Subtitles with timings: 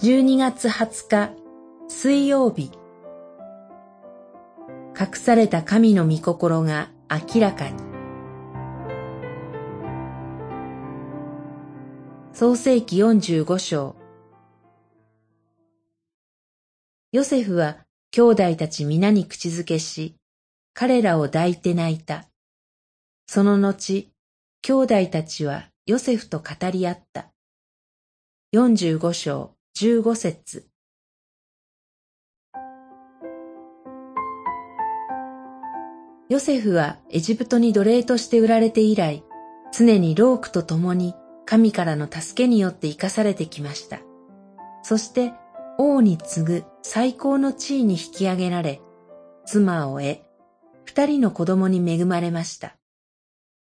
[0.00, 1.30] 12月20日
[1.88, 2.70] 水曜日
[4.96, 7.82] 隠された神の御心が明らかに
[12.32, 13.96] 創世紀45章
[17.10, 17.78] ヨセフは
[18.12, 20.14] 兄弟たち皆に口づけし、
[20.74, 22.28] 彼らを抱いて泣いた。
[23.26, 24.12] その後、
[24.62, 27.32] 兄弟たちはヨセフと語り合った。
[28.54, 30.66] 45章15節
[36.28, 39.22] ヨセフはエジプトに奴隷として売られて以来、
[39.72, 41.14] 常にロークと共に
[41.46, 44.00] 神からの助けによって生かされてきました。
[44.82, 45.32] そして
[45.78, 48.80] 王に次ぐ最高の地位に引き上げられ、
[49.46, 50.18] 妻を得、
[50.86, 52.76] 二人の子供に恵まれました。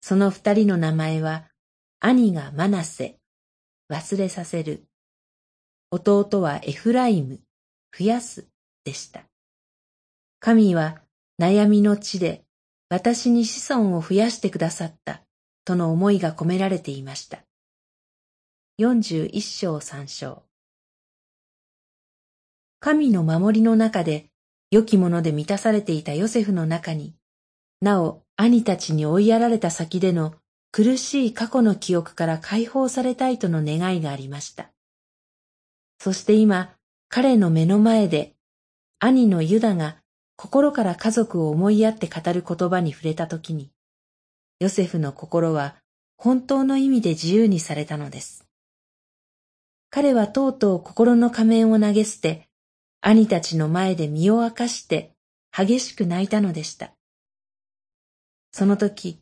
[0.00, 1.44] その二人の名前は、
[2.00, 3.20] 兄がマナセ、
[3.88, 4.88] 忘れさせる。
[5.94, 7.40] 弟はエフライム、
[7.96, 8.48] 増やす
[8.84, 9.22] でした。
[10.40, 11.00] 神は
[11.40, 12.44] 悩みの地で
[12.88, 15.22] 私に子孫を増やしてくださった
[15.64, 17.44] との思いが込められていました。
[18.80, 20.42] 41章3章
[22.80, 24.26] 神の守りの中で
[24.72, 27.14] 良きもので満たされていたヨセフの中に、
[27.80, 30.34] なお兄たちに追いやられた先での
[30.72, 34.73] 苦しい過去の記憶から解放されたいとの願いがありました。
[35.98, 36.74] そして今、
[37.08, 38.34] 彼の目の前で、
[38.98, 39.98] 兄のユダが
[40.36, 43.70] 心から家族を思いやって語る言葉に触れたときに、
[44.60, 45.76] ヨセフの心は
[46.16, 48.46] 本当の意味で自由にされたのです。
[49.90, 52.48] 彼はとうとう心の仮面を投げ捨て、
[53.00, 55.12] 兄たちの前で身を明かして
[55.56, 56.94] 激しく泣いたのでした。
[58.50, 59.20] その時、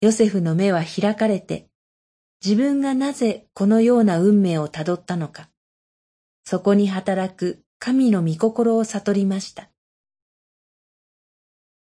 [0.00, 1.68] ヨセフの目は開かれて、
[2.44, 5.50] 自分がなぜこのような運命をたどったのか、
[6.50, 9.68] そこに働く神の御心を悟りました。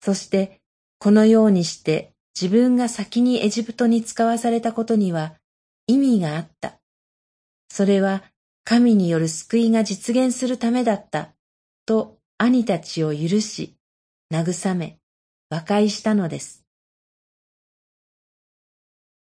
[0.01, 0.59] そして、
[0.99, 5.35] このようにして自分が先にエジプトに使わされたことには
[5.87, 6.81] 意味があった。
[7.69, 8.25] それは
[8.65, 11.33] 神による救いが実現するためだった、
[11.85, 13.77] と兄たちを許し、
[14.33, 14.99] 慰め、
[15.49, 16.65] 和解したのです。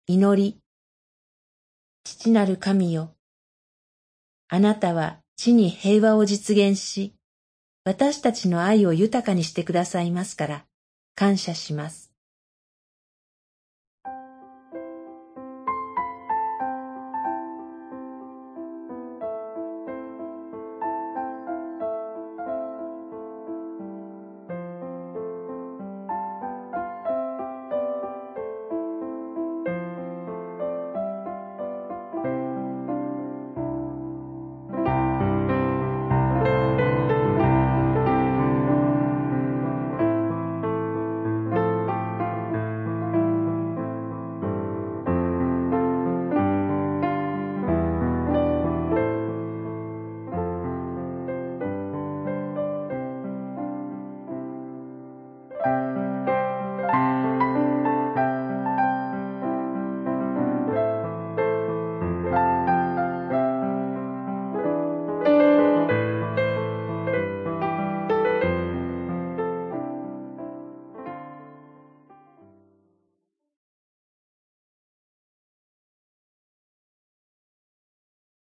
[0.06, 0.60] 祈り、
[2.04, 3.16] 父なる神よ。
[4.50, 7.14] あなたは地に平和を実現し、
[7.86, 10.66] 私たちの愛を豊かにしてくださいますから、
[11.16, 12.09] 感謝します。